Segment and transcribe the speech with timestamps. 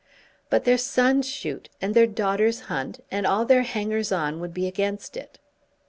[0.49, 4.65] "But their sons shoot, and their daughters hunt, and all their hangers on would be
[4.65, 5.37] against it."